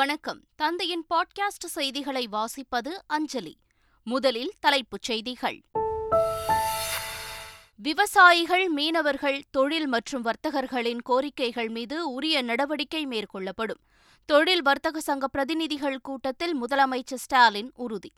[0.00, 0.40] வணக்கம்.
[0.56, 3.56] தந்தையின் பாட்காஸ்ட் செய்திகளை வாசிப்பது அஞ்சலி.
[4.04, 5.62] முதலில் தலைப்புச் செய்திகள்.
[7.76, 13.80] விவசாயிகள் மீனவர்கள் தொழில் மற்றும் வர்த்தகர்களின் கோரிக்கைகள் மீது உரிய நடவடிக்கை மேற்கொள்ளப்படும்.
[14.26, 18.12] தொழில் வர்த்தக சங்க பிரதிநிதிகள் கூட்டத்தில் முதலமைச்சர் ஸ்டாலின் உறுதி.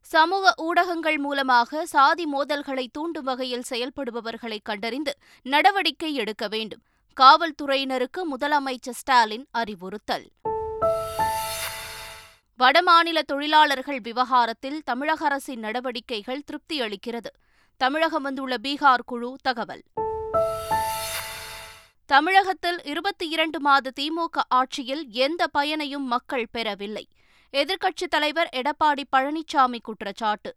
[0.00, 6.82] சமூக ஊடகங்கள் மூலமாக சாதி மோதல்களை தூண்டும் வகையில் செயல்படுபவர்களை கண்டறிந்து நடவடிக்கை எடுக்க வேண்டும்.
[7.20, 10.30] காவல்துறையினருக்கு முதலமைச்சர் ஸ்டாலின் அறிவுறுத்தல்.
[12.58, 17.30] வடமாநில தொழிலாளர்கள் விவகாரத்தில் தமிழக அரசின் நடவடிக்கைகள் திருப்தி அளிக்கிறது
[17.76, 19.82] தமிழகம் வந்துள்ள பீகார் குழு தகவல்.
[22.06, 27.08] தமிழகத்தில் இருபத்தி இரண்டு மாத திமுக ஆட்சியில் எந்த பயனையும் மக்கள் பெறவில்லை.
[27.52, 30.54] எதிர்க்கட்சித் தலைவர் எடப்பாடி பழனிசாமி குற்றச்சாட்டு.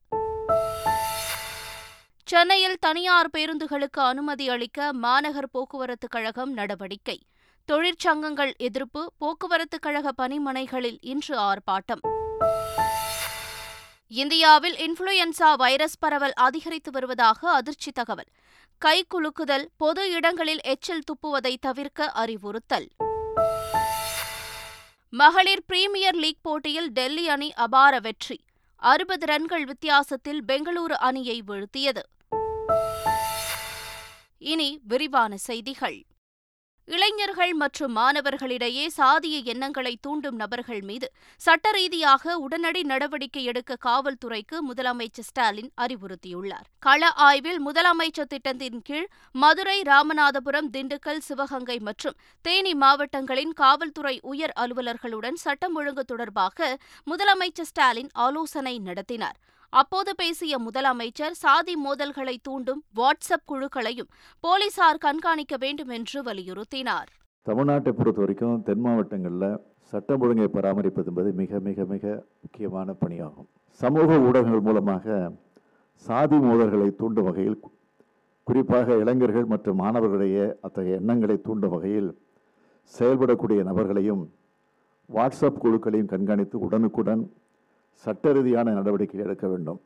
[2.26, 7.22] சென்னையில் தனியார் பேருந்துகளுக்கு அனுமதி அளிக்க மாநகர் போக்குவரத்துக் கழகம் நடவடிக்கை.
[7.72, 12.00] தொழிற்சங்கங்கள் எதிர்ப்பு போக்குவரத்துக் கழக பணிமனைகளில் இன்று ஆர்ப்பாட்டம்.
[14.08, 18.28] இந்தியாவில் இன்ஃபுளுயன்சா வைரஸ் பரவல் அதிகரித்து வருவதாக அதிர்ச்சி தகவல்.
[18.78, 22.88] கை குலுக்குதல் பொது இடங்களில் எச்சில் துப்புவதை தவிர்க்க அறிவுறுத்தல்.
[25.10, 28.44] மகளிர் பிரீமியர் லீக் போட்டியில் டெல்லி அணி அபார வெற்றி.
[28.78, 32.02] அறுபது ரன்கள் வித்தியாசத்தில் பெங்களூரு அணியை வீழ்த்தியது.
[34.52, 35.96] இனி விரிவான செய்திகள்.
[36.88, 41.08] இளைஞர்கள் மற்றும் மாணவர்களிடையே சாதிய எண்ணங்களை தூண்டும் நபர்கள் மீது
[41.42, 46.68] சட்ட ரீதியாக உடனடி நடவடிக்கை எடுக்க காவல்துறைக்கு முதலமைச்சர் ஸ்டாலின் அறிவுறுத்தியுள்ளார்.
[46.80, 55.42] கள ஆய்வில் முதலமைச்சர் திட்டத்தின் கீழ் மதுரை ராமநாதபுரம் திண்டுக்கல் சிவகங்கை மற்றும் தேனி மாவட்டங்களின் காவல்துறை உயர் அலுவலர்களுடன்
[55.46, 59.40] சட்டம் ஒழுங்கு தொடர்பாக முதலமைச்சர் ஸ்டாலின் ஆலோசனை நடத்தினார்.
[59.80, 64.10] அப்போது பேசிய முதலமைச்சர் சாதி மோதல்களை தூண்டும் வாட்ஸ்அப் குழுக்களையும்
[64.44, 67.10] போலீசார் கண்காணிக்க வேண்டும் என்று வலியுறுத்தினார்.
[67.46, 69.50] தமிழ்நாட்டை பொறுத்த வரைக்கும் தென் மாவட்டங்களில்
[69.92, 72.04] சட்டம் ஒழுங்கை பராமரிப்பது என்பது மிக மிக மிக
[72.44, 73.48] முக்கியமான பணியாகும்.
[73.82, 75.06] சமூக ஊடகங்கள் மூலமாக
[76.06, 77.60] சாதி மோதல்களை தூண்டும் வகையில்
[78.48, 82.10] குறிப்பாக இளைஞர்கள் மற்றும் மாணவர்களிடையே அத்தகைய எண்ணங்களை தூண்டும் வகையில்
[82.94, 84.24] செயல்படக்கூடிய நபர்களையும்
[85.10, 87.24] வாட்ஸ்அப் குழுக்களையும் கண்காணித்து உடனுக்குடன்
[87.96, 89.82] சட்ட ரீதியான நடவடிக்கை எடுக்க வேண்டும்.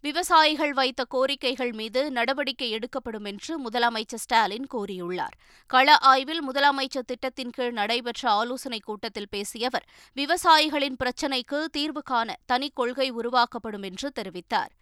[0.00, 5.36] விவசாயிகள் வைத்த கோரிக்கைகள் மீது நடவடிக்கை எடுக்கப்படும் என்று முதலமைச்சர் ஸ்டாலின் கூறியுள்ளார்.
[5.66, 12.74] கள ஆய்வில் முதலமைச்சர் திட்டத்தின் கீழ் நடைபெற்ற ஆலோசனைக் கூட்டத்தில் பேசிய அவர் விவசாயிகளின் பிரச்சினைக்கு தீர்வு காண தனிக்
[12.74, 14.72] கொள்கை உருவாக்கப்படும் என்று தெரிவித்தார்.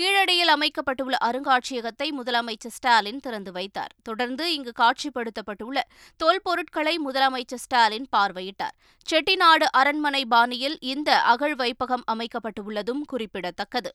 [0.00, 3.92] கீழடியில் அமைக்கப்பட்டுள்ள அருங்காட்சியகத்தை முதலமைச்சர் ஸ்டாலின் திறந்து வைத்தார்.
[4.02, 5.80] தொடர்ந்து இங்கு காட்சிப்படுத்தப்பட்டுள்ள
[6.24, 8.76] தொல்பொருட்களை முதலமைச்சர் ஸ்டாலின் பார்வையிட்டார்.
[9.08, 13.92] செட்டிநாடு அரண்மனை பாணியில் இந்த அகழ் வைப்பகம் அமைக்கப்பட்டுள்ளதும் குறிப்பிடத்தக்கது.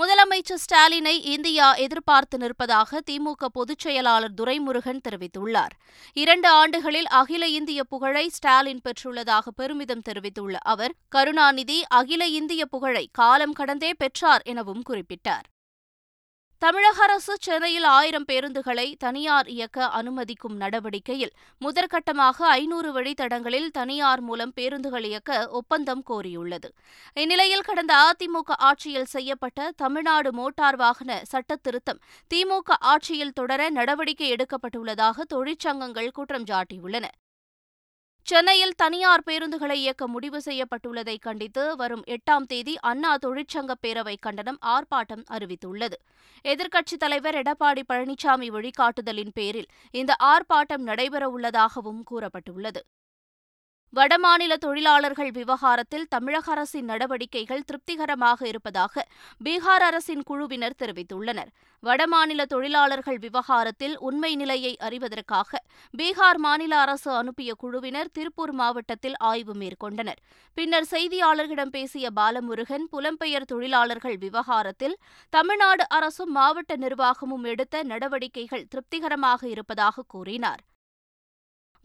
[0.00, 5.74] முதலமைச்சர் ஸ்டாலினை இந்தியா எதிர்பார்த்து நிற்பதாக திமுக பொதுச் செயலாளர் துரைமுருகன் தெரிவித்துள்ளார்.
[6.12, 13.52] இரண்டு ஆண்டுகளில் அகில இந்திய புகழை ஸ்டாலின் பெற்றுள்ளதாக பெருமிதம் தெரிவித்துள்ள அவர் கருணாநிதி அகில இந்திய புகழை காலம்
[13.52, 15.46] கடந்தே பெற்றார் எனவும் குறிப்பிட்டார்.
[16.62, 25.06] தமிழக அரசு சென்னையில் ஆயிரம் பேருந்துகளை தனியார் இயக்க அனுமதிக்கும் நடவடிக்கையில் முதற்கட்டமாக ஐநூறு வழித்தடங்களில் தனியார் மூலம் பேருந்துகள்
[25.10, 26.68] இயக்க ஒப்பந்தம் கோரியுள்ளது.
[27.16, 32.00] இந்நிலையில் கடந்த அதிமுக ஆட்சியில் செய்யப்பட்ட தமிழ்நாடு மோட்டார் வாகன சட்ட திருத்தம்
[32.30, 37.06] திமுக ஆட்சியில் தொடர நடவடிக்கை எடுக்கப்பட்டுள்ளதாக தொழிற்சங்கங்கள் குற்றம் சாட்டியுள்ளன.
[38.26, 45.24] சென்னையில் தனியார் பேருந்துகளை இயக்க முடிவு செய்யப்பட்டுள்ளதை கண்டித்து வரும் எட்டாம் தேதி அண்ணா தொழிற்சங்க பேரவை கண்டனம் ஆர்ப்பாட்டம்
[45.30, 45.98] அறிவித்துள்ளது.
[46.44, 52.82] எதிர்க்கட்சித் தலைவர் எடப்பாடி பழனிசாமி வழிகாட்டுதலின் பேரில் இந்த ஆர்ப்பாட்டம் நடைபெறவுள்ளதாகவும் கூறப்பட்டுள்ளது.
[53.96, 59.04] வடமாநில தொழிலாளர்கள் விவகாரத்தில் தமிழக அரசின் நடவடிக்கைகள் திருப்திகரமாக இருப்பதாக
[59.44, 61.50] பீகார் அரசின் குழுவினர் தெரிவித்துள்ளனர்.
[61.82, 65.60] வடமாநில தொழிலாளர்கள் விவகாரத்தில் உண்மை நிலையை அறிவதற்காக
[65.94, 70.20] பீகார் மாநில அரசு அனுப்பிய குழுவினர் திருப்பூர் மாவட்டத்தில் ஆய்வு மேற்கொண்டனர்.
[70.54, 75.00] பின்னர் செய்தியாளர்களிடம் பேசிய பாலமுருகன் புலம்பெயர் தொழிலாளர்கள் விவகாரத்தில்
[75.32, 80.62] தமிழ்நாடு அரசும் மாவட்ட நிர்வாகமும் எடுத்த நடவடிக்கைகள் திருப்திகரமாக இருப்பதாக கூறினார்.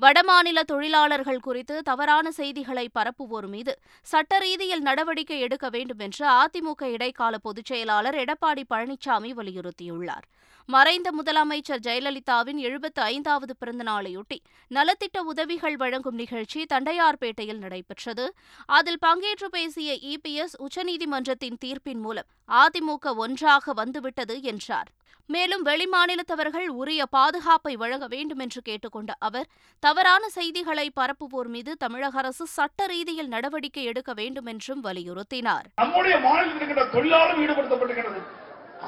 [0.01, 7.37] வடமாநில தொழிலாளர்கள் குறித்து தவறான செய்திகளை பரப்புவோர் மீது சட்ட ரீதியில் நடவடிக்கை எடுக்க வேண்டும் என்று அதிமுக இடைக்கால
[7.37, 10.25] பொதுச் செயலாளர் எடப்பாடி பழனிசாமி வலியுறுத்தியுள்ளார்.
[10.65, 14.37] மறைந்த முதலமைச்சர் ஜெயலலிதாவின் எழுபத்து ஐந்தாவது பிறந்தநாளையொட்டி
[14.71, 18.33] நலத்திட்ட உதவிகள் வழங்கும் நிகழ்ச்சி தண்டையார்பேட்டையில் நடைபெற்றது.
[18.65, 24.91] அதில் பங்கேற்று பேசிய இபிஎஸ் உச்சநீதிமன்றத்தின் தீர்ப்பின் மூலம் அதிமுக ஒன்றாக வந்துவிட்டது என்றார்.
[25.33, 29.47] மேலும் வெளிமாநிலத்தவர்கள் உரிய பாதுகாப்பை வழங்க வேண்டும் என்று கேட்டுக்கொண்ட அவர்
[29.83, 35.67] தவறான செய்திகளை பரப்புவோர் மீது தமிழக அரசு சட்ட ரீதியில் நடவடிக்கை எடுக்க வேண்டும் என்றும் வலியுறுத்தினார்.
[35.81, 38.21] நம்முடைய மாநிலத்தில் தொழிலாளர் ஈடுபடுத்தப்படுகிறது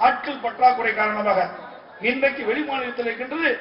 [0.08, 1.40] ஆட்கள் பற்றாக்குறை காரணமாக
[2.12, 3.52] இன்றைக்கு வெளிமாநிலத்தில் இருக்கின்றது.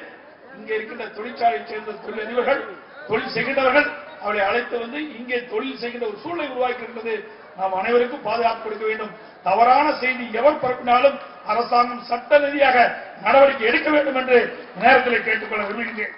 [0.59, 2.61] இங்கே இருக்கின்ற தொழிற்சாலையை சேர்ந்த தொழிலதிபர்கள்
[3.09, 3.87] தொழில் செய்கின்றவர்கள்
[4.23, 7.15] அவரை அழைத்து வந்து இங்கே தொழில் செய்கின்ற ஒரு சூழ்நிலை உருவாக்கியிருக்கிறது
[7.57, 9.13] நாம் அனைவருக்கும் பாதுகாப்பு கொடுக்க வேண்டும்.
[9.43, 11.17] தவறான செய்தி எவர் பரப்பினாலும்
[11.51, 12.77] அரசாங்கம் சட்ட ரீதியாக
[13.25, 14.39] நடவடிக்கை எடுக்க வேண்டும் என்று
[14.81, 16.15] நேரத்தில் கேட்டுக்கொள்ள விரும்புகின்றேன்.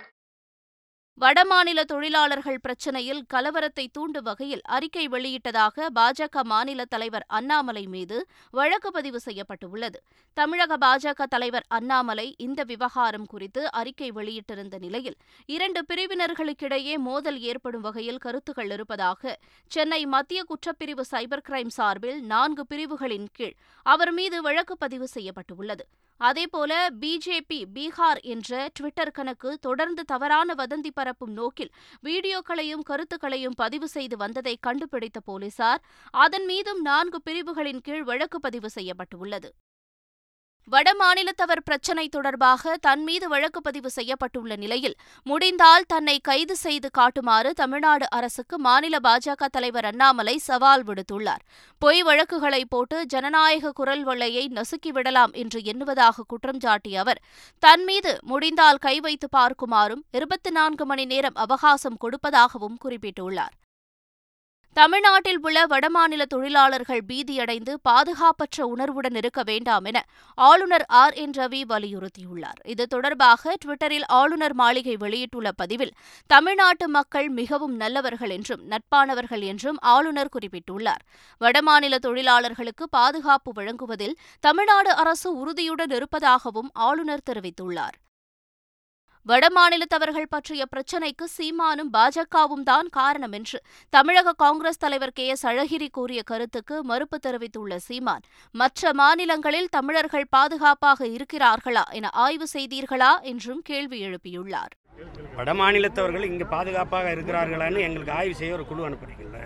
[1.22, 8.18] வடமாநில தொழிலாளர்கள் பிரச்சினையில் கலவரத்தை தூண்டும் வகையில் அறிக்கை வெளியிட்டதாக பாஜக மாநில தலைவர் அண்ணாமலை மீது
[8.52, 10.00] வழக்கு பதிவு செய்யப்பட்டுள்ளது.
[10.38, 18.18] தமிழக பாஜக தலைவர் அண்ணாமலை இந்த விவகாரம் குறித்து அறிக்கை வெளியிட்டிருந்த நிலையில் இரண்டு பிரிவினர்களுக்கிடையே மோதல் ஏற்படும் வகையில்
[18.18, 19.38] கருத்துக்கள் இருப்பதாக
[19.72, 23.56] சென்னை மத்திய குற்றப்பிரிவு சைபர் கிரைம் சார்பில் நான்கு பிரிவுகளின் கீழ்
[23.86, 25.86] அவர் மீது வழக்கு பதிவு செய்யப்பட்டுள்ளது.
[26.24, 31.72] அதேபோல பிஜேபி பீகார் என்ற ட்விட்டர் கணக்கு தொடர்ந்து தவறான வதந்தி பரப்பும் நோக்கில்
[32.04, 35.84] வீடியோக்களையும் கருத்துக்களையும் பதிவு செய்து வந்ததை கண்டுபிடித்த போலீசார்
[36.14, 39.52] அதன் மீதும் நான்கு பிரிவுகளின் கீழ் வழக்கு பதிவு செய்யப்பட்டுள்ளது.
[40.72, 48.06] வடமாநிலத்தவர் பிரச்சினை தொடர்பாக தன் மீது வழக்கு பதிவு செய்யப்பட்டுள்ள நிலையில் முடிந்தால் தன்னை கைது செய்து காட்டுமாறு தமிழ்நாடு
[48.10, 51.44] அரசுக்கு மாநில பாஜக தலைவர் அண்ணாமலை சவால் விடுத்துள்ளார்.
[51.80, 57.22] பொய் வழக்குகளை போட்டு ஜனநாயக குரல் வளையை நசுக்கிவிடலாம் என்று எண்ணுவதாக குற்றம் சாட்டிய அவர்
[57.60, 63.54] தன் மீது முடிந்தால் கை வைத்து பார்க்குமாறும் இருபத்தி நான்கு மணி நேரம் அவகாசம் கொடுப்பதாகவும் குறிப்பிட்டுள்ளார்.
[64.76, 70.06] தமிழ்நாட்டில் உள்ள வடமாநில தொழிலாளர்கள் பீதியடைந்து பாதுகாப்பற்ற உணர்வுடன் இருக்க வேண்டாம் என
[70.36, 72.60] ஆளுநர் ஆர் என் ரவி வலியுறுத்தியுள்ளார்.
[72.64, 75.94] இது தொடர்பாக டுவிட்டரில் ஆளுநர் மாளிகை வெளியிட்டுள்ள பதிவில்
[76.28, 81.04] தமிழ்நாட்டு மக்கள் மிகவும் நல்லவர்கள் என்றும் நட்பானவர்கள் என்றும் ஆளுநர் குறிப்பிட்டுள்ளார்.
[81.42, 87.98] வடமாநில தொழிலாளர்களுக்கு பாதுகாப்பு வழங்குவதில் தமிழ்நாடு அரசு உறுதியுடன் இருப்பதாகவும் ஆளுநர் தெரிவித்துள்ளார்.
[89.26, 93.58] வடமாநிலத்தவர்கள் பற்றிய பிரச்சினைக்கு சீமானும் பாஜகவும் தான் காரணம் என்று
[93.90, 98.26] தமிழக காங்கிரஸ் தலைவர் கே எஸ் அழகிரி கூறிய கருத்துக்கு மறுப்பு தெரிவித்துள்ள சீமான்
[98.62, 103.12] மற்ற மாநிலங்களில் தமிழர்கள் பாதுகாப்பாக இருக்கிறார்களா என ஆய்வு செய்தீர்களா?
[103.32, 104.74] என்றும் கேள்வி எழுப்பியுள்ளார்.
[105.38, 109.40] வட மாநிலத்தவர்கள் இங்கே பாதுகாப்பாக இருக்கிறார்களான்னு எங்களுக்கு ஆய்வு செய்ய ஒரு குழு அனுப்புறீங்கல்ல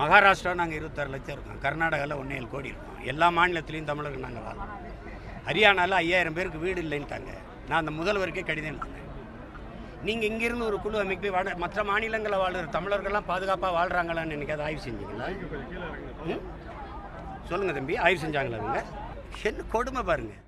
[0.00, 1.60] மகாராஷ்டிரா நாங்கள் இருபத்தாறு லட்சம் இருக்கோம்.
[1.66, 3.02] கர்நாடகாவில் ஒன்னேழு கோடி இருக்கோம்.
[3.12, 4.72] எல்லா மாநிலத்திலையும் தமிழர்கள் நாங்கள் வாழ்றோம்.
[5.50, 7.32] ஹரியானாவில் ஐயாயிரம் பேருக்கு வீடு இல்லைன்ட்டாங்க.
[7.68, 9.02] நான் அந்த முதல்வருக்கே கடிதம் எழுதினேன்
[10.02, 14.84] நீங்கள் இங்கிருந்து ஒரு குழு அமைப்பு வாழ மற்ற மாநிலங்களில் வாழ்கிற தமிழர்கள்லாம் பாதுகாப்பாக வாழ்கிறாங்களான்னு எனக்கு அதை ஆய்வு
[14.84, 15.28] செஞ்சீங்களா?
[16.28, 16.42] ம்?
[17.74, 18.80] தம்பி ஆய்வு செஞ்சாங்களா அவங்க
[19.42, 20.42] என்ன கொடுமை பாருங்கள்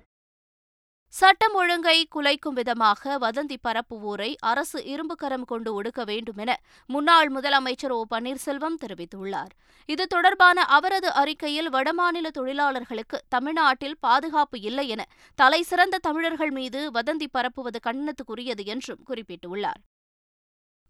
[1.13, 6.51] சட்டம் ஒழுங்கை குலைக்கும் விதமாக வதந்தி பரப்புவோரை அரசு இரும்புக்கரம் கொண்டு ஒடுக்க வேண்டும் என
[6.85, 9.51] முன்னாள் முதலமைச்சர் ஓ பன்னீர்செல்வம் தெரிவித்துள்ளார்.
[9.85, 17.81] இது தொடர்பான அவரது அறிக்கையில் வடமாநில தொழிலாளர்களுக்கு தமிழ்நாட்டில் பாதுகாப்பு இல்லை என தலைசிறந்த தமிழர்கள் மீது வதந்தி பரப்புவது
[17.87, 19.81] கண்டனத்துக்குரியது என்றும் குறிப்பிட்டுள்ளார்.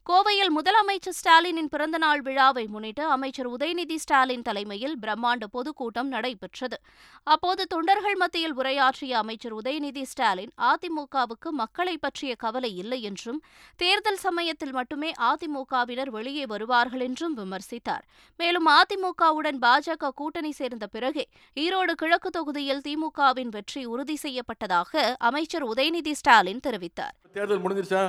[0.07, 6.77] கோவையில் முதலமைச்சர் ஸ்டாலினின் பிறந்தநாள் விழாவை முன்னிட்டு அமைச்சர் உதயநிதி ஸ்டாலின் தலைமையில் பிரம்மாண்ட பொதுக்கூட்டம் நடைபெற்றது.
[7.23, 13.39] அப்போது தொண்டர்கள் மத்தியில் உரையாற்றிய அமைச்சர் உதயநிதி ஸ்டாலின் அதிமுகவுக்கு மக்களை பற்றிய கவலை இல்லை என்றும்
[13.75, 18.03] தேர்தல் சமயத்தில் மட்டுமே அதிமுகவினர் வெளியே வருவார்கள் என்றும் விமர்சித்தார்.
[18.35, 26.11] மேலும் அதிமுகவுடன் பாஜக கூட்டணி சேர்ந்த பிறகே ஈரோடு கிழக்கு தொகுதியில் திமுகவின் வெற்றி உறுதி செய்யப்பட்டதாக அமைச்சர் உதயநிதி
[26.11, 27.15] ஸ்டாலின் தெரிவித்தார்.
[27.31, 28.03] தேர்தல் முடிஞ்சிருச்சா?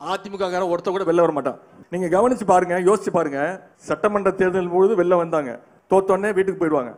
[0.00, 1.58] அதிமுக காரன் ஒருத்த கூட வெளில வர மாட்டான்
[1.90, 3.38] நீங்க கவனிச்சு பாருங்க யோசிச்சு பாருங்க.
[3.74, 5.60] சட்டமன்ற தேர்தல் பொழுது வெளில வந்தாங்க.
[5.90, 6.90] தோத்தோடனே வீட்டுக்கு போயிடுவாங்க.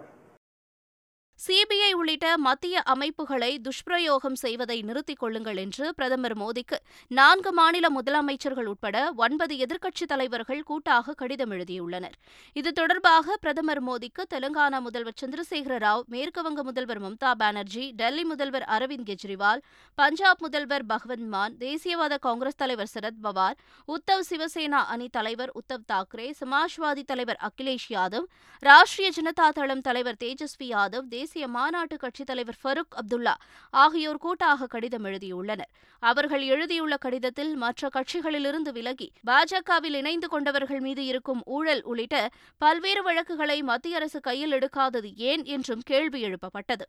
[1.46, 6.76] சிபிஐ உள்ளிட்ட மத்திய அமைப்புகளை துஷ்பிரயோகம் செய்வதை நிறுத்திக் கொள்ளுங்கள் என்று பிரதமர் மோடிக்கு
[7.08, 12.16] நான்கு மாநில முதலமைச்சர்கள் உட்பட ஒன்பது எதிர்க்கட்சித் தலைவர்கள் கூட்டாக கடிதம் எழுதியுள்ளனர்.
[12.52, 19.08] இது தொடர்பாக பிரதமர் மோடிக்கு தெலுங்கானா முதல்வர் சந்திரசேகர ராவ் மேற்குவங்க முதல்வர் மம்தா பானர்ஜி டெல்லி முதல்வர் அரவிந்த்
[19.10, 19.62] கெஜ்ரிவால்
[19.94, 26.28] பஞ்சாப் முதல்வர் பகவந்த் மான் தேசியவாத காங்கிரஸ் தலைவர் சரத் பவார் உத்தவ் சிவசேனா அணி தலைவர் உத்தவ் தாக்கரே
[26.42, 28.28] சமாஜ்வாதி தலைவர் அகிலேஷ் யாதவ்
[28.62, 33.34] ராஷ்டிரிய ஜனதா தளம் தலைவர் தேஜஸ்வி யாதவ் தேசிய மாநாட்டு கட்சித் தலைவர் ஃபருக் அப்துல்லா
[33.70, 35.70] ஆகியோர் கூட்டாக கடிதம் எழுதியுள்ளனர்.
[35.98, 43.62] அவர்கள் எழுதியுள்ள கடிதத்தில் மற்ற கட்சிகளிலிருந்து விலகி பாஜகவில் இணைந்து கொண்டவர்கள் மீது இருக்கும் ஊழல் உள்ளிட்ட பல்வேறு வழக்குகளை
[43.62, 46.86] மத்திய அரசு கையில் எடுக்காதது ஏன் என்றும் கேள்வி எழுப்பப்பட்டது.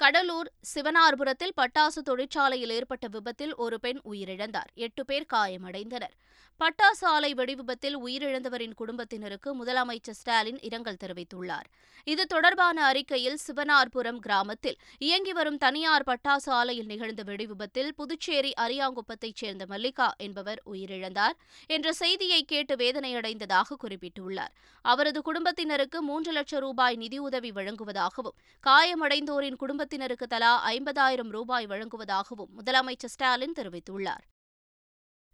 [0.00, 4.70] கடலூர் சிவனார்புரத்தில் பட்டாசு தொழிற்சாலையில் ஏற்பட்ட விபத்தில் ஒரு பெண் உயிரிழந்தார்.
[4.74, 6.14] எட்டு பேர் காயமடைந்தனர்.
[6.60, 11.68] பட்டாசு ஆலை வெடிவிபத்தில் உயிரிழந்தவரின் குடும்பத்தினருக்கு முதலமைச்சர் ஸ்டாலின் இரங்கல் தெரிவித்துள்ளார்.
[12.04, 19.66] இது தொடர்பான அறிக்கையில் சிவனார்புரம் கிராமத்தில் இயங்கி வரும் தனியார் பட்டாசு ஆலையில் நிகழ்ந்த வெடிவிபத்தில் புதுச்சேரி அரியாங்குப்பத்தைச் சேர்ந்த
[19.66, 24.54] மல்லிகா என்பவர் உயிரிழந்தார் என்ற செய்தியை கேட்டு வேதனையடைந்ததாக குறிப்பிட்டுள்ளார்.
[24.82, 33.56] அவரது குடும்பத்தினருக்கு மூன்று லட்சம் ரூபாய் நிதியுதவி வழங்குவதாகவும் காயமடைந்தோரின் குடும்பத்தினருக்கு தலா ஐம்பதாயிரம் ரூபாய் வழங்குவதாகவும் முதலமைச்சர் ஸ்டாலின்
[33.56, 34.24] தெரிவித்துள்ளார்.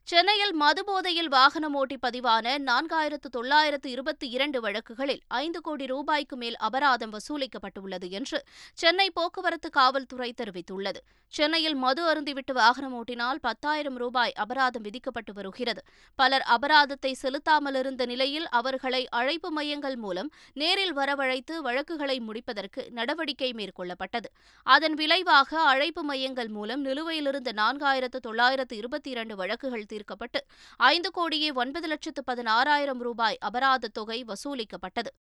[0.09, 7.15] சென்னையில் மதுபோதையில் வாகனம் ஓட்டி பதிவான நான்காயிரத்து தொள்ளாயிரத்து இருபத்தி இரண்டு வழக்குகளில் ஐந்து கோடி ரூபாய்க்கு மேல் அபராதம்
[7.15, 8.39] வசூலிக்கப்பட்டுள்ளது என்று
[8.75, 11.01] சென்னை போக்குவரத்து காவல்துறை தெரிவித்துள்ளது.
[11.33, 15.83] சென்னையில் மது அருந்திவிட்டு வாகனம் ஓட்டினால் பத்தாயிரம் ரூபாய் அபராதம் விதிக்கப்பட்டு வருகிறது.
[16.19, 24.31] பலர் அபராதத்தை செலுத்தாமல் இருந்த நிலையில் அவர்களை அழைப்பு மையங்கள் மூலம் நேரில் வரவழைத்து வழக்குகளை முடிப்பதற்கு நடவடிக்கை மேற்கொள்ளப்பட்டது.
[24.67, 30.43] அதன் விளைவாக அழைப்பு மையங்கள் மூலம் நிலுவையிலிருந்த நான்காயிரத்து தொள்ளாயிரத்து இருபத்தி இரண்டு வழக்குகள் தீர்க்கப்பட்டு
[30.81, 35.13] ஐந்து கோடியே ஒன்பது லட்சத்து பதினாறாயிரம் ரூபாய் அபராத தொகை வசூலிக்கப்பட்டது.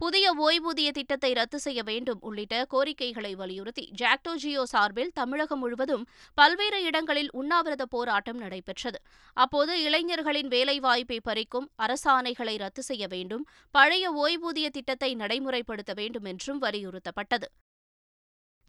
[0.00, 6.04] புதிய ஓய்வூதிய திட்டத்தை ரத்து செய்ய வேண்டும் உள்ளிட்ட கோரிக்கைகளை வலியுறுத்தி ஜாக்டோ ஜியோ சார்பில் தமிழகம் முழுவதும்
[6.38, 8.98] பல்வேறு இடங்களில் உண்ணாவிரத போராட்டம் நடைபெற்றது.
[9.36, 17.48] அப்போது இளைஞர்களின் வேலைவாய்ப்பை பறிக்கும் அரசாணைகளை ரத்து செய்ய வேண்டும் பழைய ஓய்வூதிய திட்டத்தை நடைமுறைப்படுத்த வேண்டும் என்றும் வலியுறுத்தப்பட்டது.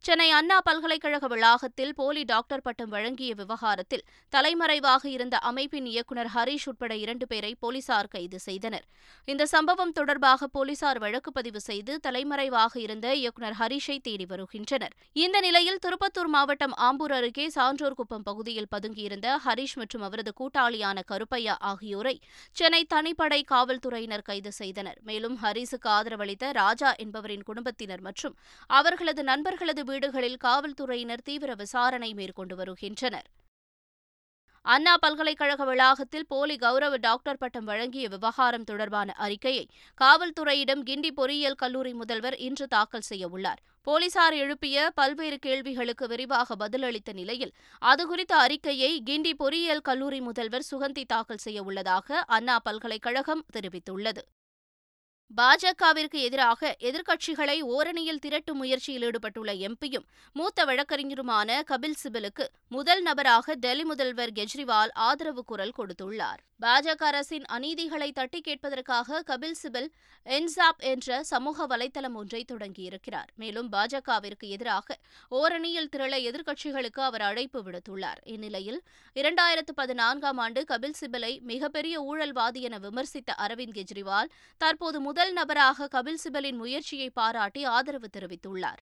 [0.06, 6.96] சென்னை அண்ணா பல்கலைக்கழக வளாகத்தில் போலி டாக்டர் பட்டம் வழங்கிய விவகாரத்தில் தலைமறைவாக இருந்த அமைப்பின் இயக்குநர் ஹரீஷ் உட்பட
[6.96, 8.84] இரண்டு பேரை போலீசார் கைது செய்தனர்.
[9.26, 14.94] இந்த சம்பவம் தொடர்பாக போலீசார் வழக்கு பதிவு செய்து தலைமறைவாக இருந்த இயக்குநர் ஹரீஷை தேடி வருகின்றனர்.
[15.14, 22.16] இந்த நிலையில் திருப்பத்தூர் மாவட்டம் ஆம்பூர் அருகே சான்றோர்குப்பம் பகுதியில் பதுங்கியிருந்த ஹரீஷ் மற்றும் அவரது கூட்டாளியான கருப்பையா ஆகியோரை
[22.52, 25.00] சென்னை தனிப்படை காவல்துறையினர் கைது செய்தனர்.
[25.04, 33.30] மேலும் ஹரீஸுக்கு ஆதரவளித்த ராஜா என்பவரின் குடும்பத்தினர் மற்றும் அவர்களது நண்பர்களது வீடுகளில் காவல்துறையினர் தீவிர விசாரணை மேற்கொண்டு வருகின்றனர்.
[34.66, 39.66] அண்ணா பல்கலைக்கழக வளாகத்தில் போலி கௌரவ டாக்டர் பட்டம் வழங்கிய விவகாரம் தொடர்பான அறிக்கையை
[40.02, 47.54] காவல்துறையிடம் கிண்டி பொறியியல் கல்லூரி முதல்வர் இன்று தாக்கல் செய்யவுள்ளார் போலீசார் எழுப்பிய பல்வேறு கேள்விகளுக்கு விரிவாக பதிலளித்த நிலையில்
[47.82, 54.24] அதுகுறித்த அறிக்கையை கிண்டி பொறியியல் கல்லூரி முதல்வர் சுகந்தி தாக்கல் செய்யவுள்ளதாக அண்ணா பல்கலைக்கழகம் தெரிவித்துள்ளது.
[55.38, 63.84] பாஜகவிற்கு எதிராக எதிர்க்கட்சிகளை ஓரணியில் திரட்டும் முயற்சியில் ஈடுபட்டுள்ள எம்பியும் மூத்த வழக்கறிஞருமான கபில் சிபலுக்கு முதல் நபராக டெல்லி
[63.84, 66.42] முதல்வர் கெஜ்ரிவால் ஆதரவு குரல் கொடுத்துள்ளார்.
[66.62, 69.88] பாஜக அரசின் அநீதிகளை தட்டி கேட்பதற்காக கபில் சிபல்
[70.24, 73.30] என்சாப் என்ற சமூக வலைதளம் ஒன்றை தொடங்கியிருக்கிறார்.
[73.36, 74.98] மேலும் பாஜகவிற்கு எதிராக
[75.32, 78.22] ஓரணியில் திரள எதிர்க்கட்சிகளுக்கு அவர் அழைப்பு விடுத்துள்ளார்.
[78.24, 78.82] இந்நிலையில்
[79.16, 86.18] இரண்டாயிரத்து பதினான்காம் ஆண்டு கபில் சிபலை மிகப்பெரிய ஊழல்வாதி என விமர்சித்த அரவிந்த் கெஜ்ரிவால் தற்போது முதல் நபராக கபில்
[86.24, 88.82] சிபலின் முயற்சியை பாராட்டி ஆதரவு தெரிவித்துள்ளார்.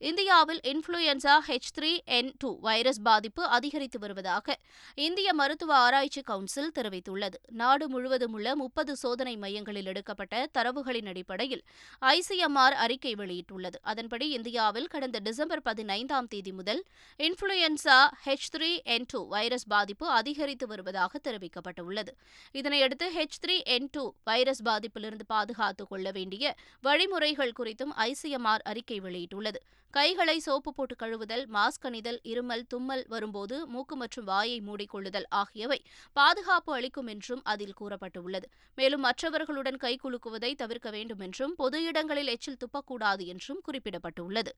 [0.00, 4.56] இந்தியாவில் influenza H three N two virus பாதிப்பு அதிகரித்து வருவதாக
[4.94, 7.38] இந்திய மருத்துவ ஆராய்ச்சி கவுன்சில் தெரிவித்துள்ளது.
[7.50, 11.62] நாடு முழுவதும் உள்ள முப்பது சோதனை மையங்களில் எடுக்கப்பட்ட தரவுகளின் அடிப்படையில்
[12.02, 13.74] ஐசிஎம்ஆர் அறிக்கை வெளியிட்டுள்ளது.
[13.82, 16.84] அதன்படி இந்தியாவில் கடந்த டிசம்பர் பதினைந்தாம் தேதி முதல்
[17.18, 22.14] influenza H three N two virus பாதிப்பு அதிகரித்து வருவதாக தெரிவிக்கப்பட்டுள்ளது.
[22.52, 29.60] இதனையடுத்து H three N two virus பாதிப்பிலிருந்து பாதுகாத்துக் கொள்ள வேண்டிய வழிமுறைகள் குறித்தும் ஐசிஎம்ஆர் அறிக்கை வெளியிட்டுள்ளது.
[29.94, 35.78] கைகளை சோப்பு போட்டு கழுவுதல் மாஸ்க் அணிதல் இருமல் தும்மல் வரும்போது மூக்கு மற்றும் வாயை மூடிக்கொள்ளுதல் ஆகியவை
[36.12, 38.46] பாதுகாப்பு அளிக்கும் என்றும் அதில் கூறப்பட்டுள்ளது.
[38.74, 44.52] மேலும் மற்றவர்களுடன் கை குலுக்குவதை தவிர்க்க வேண்டும் என்றும் பொது இடங்களில் எச்சில் துப்பக்கூடாது என்றும் குறிப்பிடப்பட்டுள்ளது.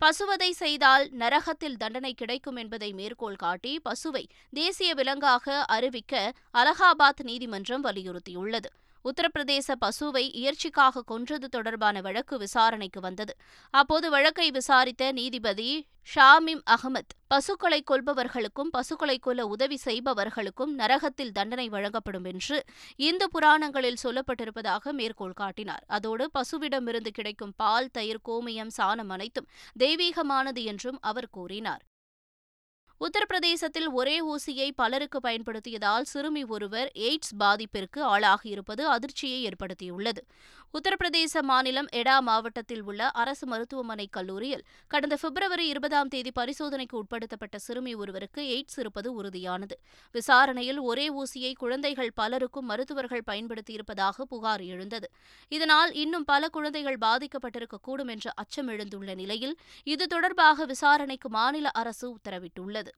[0.00, 8.70] பசுவதை செய்தால் நரகத்தில் தண்டனை கிடைக்கும் என்பதை மேற்கோள் காட்டி பசுவை தேசிய விலங்காக அறிவிக்க அலகாபாத் நீதிமன்றம் வலியுறுத்தியுள்ளது.
[9.04, 13.36] உத்தரப்பிரதேச பசுவை இயற்சிக்காக கொன்றது தொடர்பான வழக்கு விசாரணைக்கு வந்தது.
[13.70, 22.24] அப்போது வழக்கை விசாரித்த நீதிபதி ஷாமிம் அகமத் பசுக்களை கொல்பவர்களுக்கும் பசுக்களை கொல்ல உதவி செய்பவர்களுக்கும் நரகத்தில் தண்டனை வழங்கப்படும்
[22.24, 22.64] என்று
[22.96, 25.84] இந்து புராணங்களில் சொல்லப்பட்டிருப்பதாக மேற்கோள் காட்டினார்.
[25.86, 31.82] அதோடு பசுவிடமிருந்து கிடைக்கும் பால் தயிர் கோமியம் சாணம் அனைத்தும் தெய்வீகமானது என்றும் அவர் கூறினார்.
[33.04, 40.22] உத்தரப்பிரதேசத்தில் ஒரே ஊசியை பலருக்கு பயன்படுத்தியதால் சிறுமி ஒருவர் எய்ட்ஸ் பாதிப்பிற்கு ஆளாகியிருப்பது அதிர்ச்சியை ஏற்படுத்தியுள்ளது.
[40.74, 47.94] உத்தரப்பிரதேச மாநிலம் எடா மாவட்டத்தில் உள்ள அரசு மருத்துவமனை கல்லூரியில் கடந்த பிப்ரவரி இருபதாம் தேதி பரிசோதனைக்கு உட்படுத்தப்பட்ட சிறுமி
[47.94, 49.78] ஒருவருக்கு எய்ட்ஸ் இருப்பது உறுதியானது.
[50.14, 55.10] விசாரணையில் ஒரே ஊசியை குழந்தைகள் பலருக்கும் மருத்துவர்கள் பயன்படுத்தியிருப்பதாக புகார் எழுந்தது.
[55.48, 62.89] இதனால் இன்னும் பல குழந்தைகள் பாதிக்கப்பட்டிருக்கக்கூடும் என்ற அச்சம் எழுந்துள்ள நிலையில் இது தொடர்பாக விசாரணைக்கு மாநில அரசு உத்தரவிட்டுள்ளது.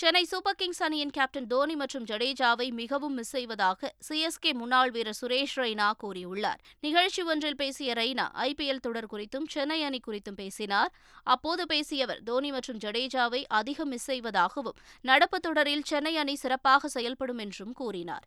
[0.00, 5.54] சென்னை சூப்பர் கிங்ஸ் அணியின் கேப்டன் தோனி மற்றும் ஜடேஜாவை மிகவும் மிஸ் செய்வதாக சிஎஸ்கே முன்னாள் வீரர் சுரேஷ்
[5.56, 6.60] ரெய்னா கூறியுள்ளார்.
[6.80, 10.92] நிகழ்ச்சி ஒன்றில் பேசிய ரெய்னா ஐபிஎல் தொடர் குறித்தும் சென்னை அணி குறித்தும் பேசினார்.
[11.24, 17.72] அப்போது பேசியவர் தோனி மற்றும் ஜடேஜாவை அதிகம் மிஸ் செய்வதாகவும் நடப்பு தொடரில் சென்னை அணி சிறப்பாக செயல்படும் என்றும்
[17.72, 18.26] கூறினார்.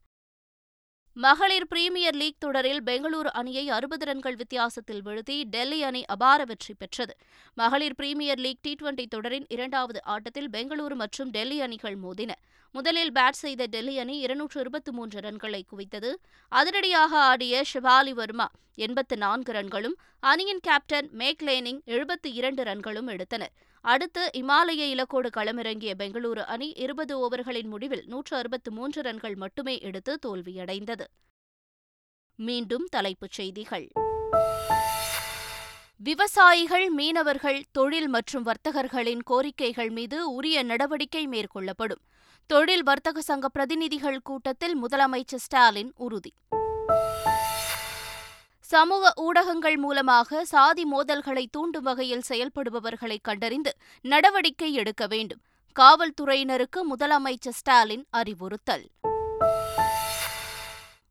[1.16, 7.14] மகளிர் பிரீமியர் லீக் தொடரில் பெங்களூரு அணியை அறுபது ரன்கள் வித்தியாசத்தில் வீழ்த்தி டெல்லி அணி அபார வெற்றி பெற்றது.
[7.54, 12.32] மகளிர் பிரீமியர் லீக் டி டுவெண்டி தொடரின் இரண்டாவது ஆட்டத்தில் பெங்களூரு மற்றும் டெல்லி அணிகள் மோதின.
[12.72, 16.12] முதலில் பேட் செய்த டெல்லி அணி இருநூற்று இருபத்தி மூன்று ரன்களை குவித்தது.
[16.50, 23.52] அதிரடியாக ஆடிய ஷிவாலி வர்மா எண்பத்து நான்கு ரன்களும் அணியின் கேப்டன் மேக்லேனிங் எழுபத்தி இரண்டு ரன்களும் எடுத்தனர்.
[23.82, 30.20] அடுத்து இமாலய இலக்கோடு களமிறங்கிய பெங்களூரு அணி இருபது ஓவர்களின் முடிவில் நூற்று அறுபத்து மூன்று ரன்கள் மட்டுமே எடுத்து
[30.26, 31.06] தோல்வியடைந்தது.
[32.36, 33.88] மீண்டும் தலைப்புச் செய்திகள்.
[35.98, 42.02] விவசாயிகள் மீனவர்கள் தொழில் மற்றும் வர்த்தகர்களின் கோரிக்கைகள் மீது உரிய நடவடிக்கை மேற்கொள்ளப்படும்.
[42.46, 46.34] தொழில் வர்த்தக சங்க பிரதிநிதிகள் கூட்டத்தில் முதலமைச்சர் ஸ்டாலின் உறுதி.
[48.72, 55.42] சமூக ஊடகங்கள் மூலமாக சாதி மோதல்களை தூண்டும் வகையில் செயல்படுபவர்களை கண்டறிந்து நடவடிக்கை எடுக்க வேண்டும்.
[55.80, 58.86] காவல்துறையினருக்கு முதலமைச்சர் ஸ்டாலின் அறிவுறுத்தல்.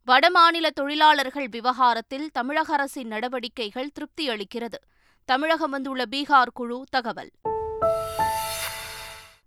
[0.07, 4.79] வடமாநில தொழிலாளர்கள் விவகாரத்தில் தமிழக அரசின் நடவடிக்கைகள் திருப்தி அளிக்கிறது.
[5.25, 7.31] தமிழகம் வந்துள்ள பீகார் குழு தகவல்.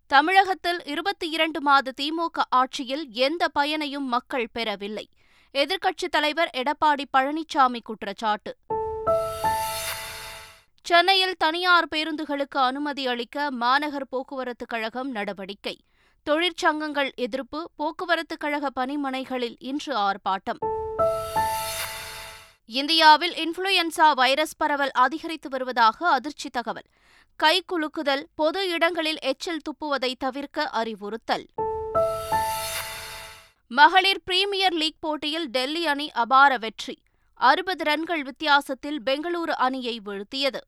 [0.07, 5.09] தமிழகத்தில் இருபத்தி இரண்டு மாத திமுக ஆட்சியில் எந்த பயனையும் மக்கள் பெறவில்லை.
[5.53, 8.55] எதிர்க்கட்சித் தலைவர் எடப்பாடி பழனிசாமி குற்றச்சாட்டு.
[10.83, 15.79] சென்னையில் தனியார் பேருந்துகளுக்கு அனுமதி அளிக்க மாநகர் போக்குவரத்து கழகம் நடவடிக்கை.
[16.29, 20.59] தொழிற்சங்கங்கள் எதிர்ப்பு போக்குவரத்து கழக பணிமனைகளில் இன்று ஆர்ப்பாட்டம்.
[22.65, 26.85] இந்தியாவில் இன்ஃபுளுயன்சா வைரஸ் பரவல் அதிகரித்து வருவதாக அதிர்ச்சி தகவல்.
[27.35, 31.45] கை குலுக்குதல் பொது இடங்களில் எச்சில் துப்புவதை தவிர்க்க அறிவுறுத்தல்.
[33.73, 37.01] மகளிர் பிரீமியர் லீக் போட்டியில் டெல்லி அணி அபார வெற்றி.
[37.33, 40.59] அறுபது ரன்கள் வித்தியாசத்தில் பெங்களூரு அணியை வீழ்த்தியது.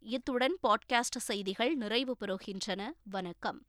[0.00, 2.90] இத்துடன் பாட்காஸ்ட் செய்திகள் நிறைவு பெறுகின்றன.
[3.02, 3.62] வணக்கம்.